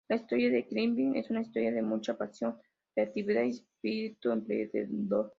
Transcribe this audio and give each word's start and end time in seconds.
La 0.09 0.15
historia 0.15 0.49
de 0.49 0.65
Kipling 0.65 1.15
es 1.15 1.29
una 1.29 1.41
historia 1.41 1.71
de 1.71 1.83
mucha 1.83 2.17
pasión, 2.17 2.57
creatividad 2.95 3.43
y 3.43 3.49
espíritu 3.51 4.31
emprendedor. 4.31 5.29